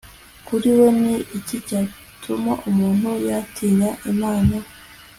[0.47, 4.55] kuri we, ni iki cyatuma umuntu yatinya imana